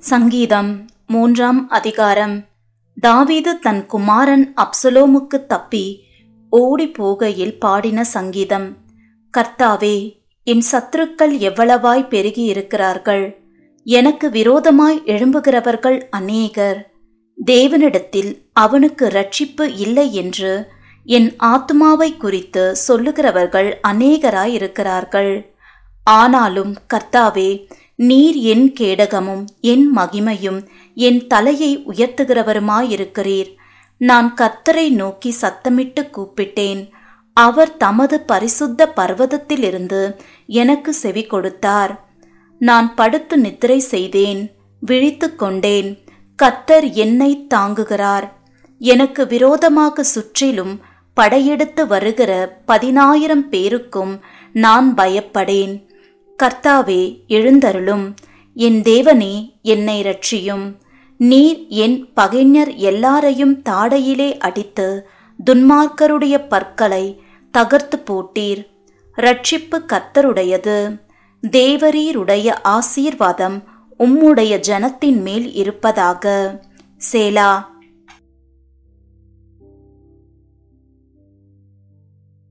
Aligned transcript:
சங்கீதம் 0.00 0.86
மூன்றாம் 1.06 1.68
அதிகாரம். 1.68 2.44
தாவீது 3.00 3.58
தன் 3.58 3.86
குமாரன் 3.86 4.54
அப்சலோமுக்கு 4.56 5.46
தப்பி 5.46 6.04
ஓடி 6.50 6.92
போகையில் 6.98 7.58
பாடின 7.58 8.04
சங்கீதம். 8.04 8.76
கர்த்தாவே 9.34 10.22
என் 10.46 10.62
சத்துருக்கள் 10.72 11.34
எவ்வளவாய் 11.48 12.08
பெருகி 12.08 12.42
இருக்கிறார்கள் 12.42 13.38
எனக்கு 13.84 14.30
விரோதமாய் 14.30 15.02
எழும்புகிறவர்கள் 15.04 16.00
அநேகர். 16.10 16.90
தேவனிடத்தில் 17.46 18.32
அவனுக்கு 18.52 19.06
ரட்சிப்பு 19.08 19.62
இல்லை 19.76 20.14
என்று 20.14 20.66
என் 21.04 21.34
ஆத்மாவை 21.36 22.16
குறித்து 22.16 22.76
சொல்லுகிறவர்கள் 22.88 23.72
அநேகராயிருக்கிறார்கள். 23.88 25.44
ஆனாலும் 26.04 26.76
கர்த்தாவே 26.94 27.70
நீர் 27.96 28.34
என் 28.34 28.72
கேடகமும் 28.80 29.44
என் 29.60 29.96
மகிமையும் 29.96 30.66
என் 30.94 31.26
தலையை 31.26 31.84
உயர்த்துகிறவருமாயிருக்கிறீர். 31.86 33.56
நான் 33.96 34.34
கர்த்தரை 34.34 34.88
நோக்கி 34.88 35.34
சத்தமிட்டு 35.40 36.10
கூப்பிட்டேன். 36.10 36.90
அவர் 37.32 37.76
தமது 37.76 38.20
பரிசுத்த 38.20 38.92
பர்வதத்திலிருந்து 38.96 40.16
எனக்கு 40.46 40.92
செவி 40.92 41.24
கொடுத்தார். 41.24 42.08
நான் 42.58 42.94
படுத்து 42.94 43.38
நித்திரை 43.38 43.78
செய்தேன் 43.78 44.50
விழித்து 44.80 45.36
கொண்டேன். 45.36 45.98
கர்த்தர் 46.36 46.90
என்னை 46.90 47.46
தாங்குகிறார். 47.54 48.30
எனக்கு 48.78 49.26
விரோதமாக 49.26 50.02
சுற்றிலும் 50.02 50.80
படையெடுத்து 51.14 51.86
வருகிற 51.86 52.60
பதினாயிரம் 52.66 53.48
பேருக்கும் 53.48 54.20
நான் 54.52 54.94
பயப்படேன். 54.94 55.89
கர்த்தாவே 56.42 57.26
எழுந்தருளும். 57.26 58.14
என் 58.54 58.82
தேவனே 58.82 59.60
என்னை 59.62 60.02
ரட்சியும் 60.02 60.74
நீர் 61.16 61.66
என் 61.68 62.12
பகைஞர் 62.12 62.74
எல்லாரையும் 62.74 63.62
தாடையிலே 63.68 64.38
அடித்து 64.38 65.08
துன்மார்க்கருடைய 65.50 66.48
பற்களை 66.48 67.22
தகர்த்து 67.50 68.02
போட்டீர். 68.10 68.66
ரட்சிப்பு 69.16 69.78
கர்த்தருடையது. 69.86 71.00
தேவரீருடைய 71.50 72.54
ஆசீர்வாதம் 72.62 73.62
உம்முடைய 73.98 74.58
ஜனத்தின் 74.68 75.20
மேல் 75.20 75.52
இருப்பதாக. 75.52 76.60
சேலா 77.12 77.69